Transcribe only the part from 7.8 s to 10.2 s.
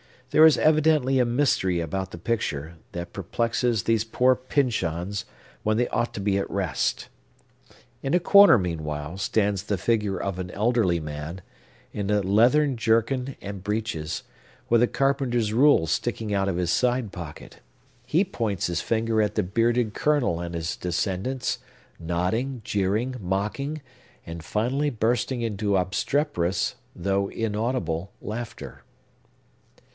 In a corner, meanwhile, stands the figure